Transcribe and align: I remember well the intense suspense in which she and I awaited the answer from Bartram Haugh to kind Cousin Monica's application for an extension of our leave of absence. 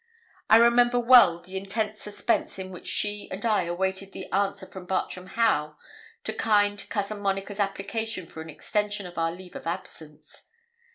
I 0.49 0.57
remember 0.57 0.99
well 0.99 1.39
the 1.39 1.55
intense 1.57 2.01
suspense 2.01 2.57
in 2.57 2.71
which 2.71 2.87
she 2.87 3.29
and 3.29 3.45
I 3.45 3.65
awaited 3.65 4.13
the 4.13 4.31
answer 4.31 4.65
from 4.65 4.87
Bartram 4.87 5.27
Haugh 5.35 5.75
to 6.23 6.33
kind 6.33 6.83
Cousin 6.89 7.19
Monica's 7.19 7.59
application 7.59 8.25
for 8.25 8.41
an 8.41 8.49
extension 8.49 9.05
of 9.05 9.19
our 9.19 9.31
leave 9.31 9.55
of 9.55 9.67
absence. 9.67 10.47